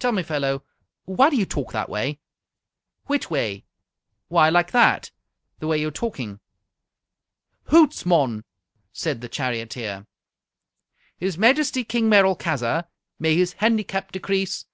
"Tell 0.00 0.10
me, 0.10 0.24
fellow, 0.24 0.64
why 1.04 1.30
do 1.30 1.36
you 1.36 1.46
talk 1.46 1.70
that 1.70 1.88
way?" 1.88 2.18
"Whitway?" 3.08 3.62
"Why, 4.26 4.48
like 4.48 4.72
that. 4.72 5.12
The 5.60 5.68
way 5.68 5.78
you're 5.80 5.92
talking." 5.92 6.40
"Hoots, 7.66 8.04
mon!" 8.04 8.42
said 8.92 9.20
the 9.20 9.28
charioteer. 9.28 10.08
"His 11.16 11.38
Majesty 11.38 11.84
King 11.84 12.10
Merolchazzar 12.10 12.86
may 13.20 13.36
his 13.36 13.52
handicap 13.62 14.10
decrease! 14.10 14.64